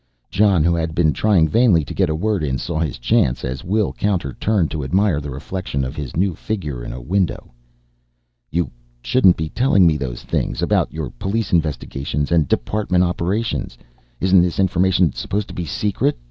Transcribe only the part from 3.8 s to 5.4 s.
Counter turned to admire the